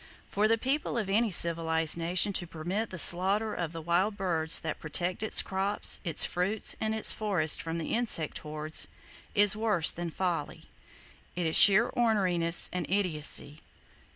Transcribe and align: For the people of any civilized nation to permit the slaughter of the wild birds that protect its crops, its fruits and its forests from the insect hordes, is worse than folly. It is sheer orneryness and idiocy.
For 0.27 0.47
the 0.47 0.57
people 0.57 0.97
of 0.97 1.09
any 1.11 1.29
civilized 1.29 1.95
nation 1.95 2.33
to 2.33 2.47
permit 2.47 2.89
the 2.89 2.97
slaughter 2.97 3.53
of 3.53 3.71
the 3.71 3.83
wild 3.83 4.17
birds 4.17 4.61
that 4.61 4.79
protect 4.79 5.21
its 5.21 5.43
crops, 5.43 5.99
its 6.03 6.25
fruits 6.25 6.75
and 6.81 6.95
its 6.95 7.11
forests 7.11 7.59
from 7.59 7.77
the 7.77 7.93
insect 7.93 8.39
hordes, 8.39 8.87
is 9.35 9.55
worse 9.55 9.91
than 9.91 10.09
folly. 10.09 10.63
It 11.35 11.45
is 11.45 11.55
sheer 11.55 11.87
orneryness 11.95 12.67
and 12.73 12.87
idiocy. 12.89 13.61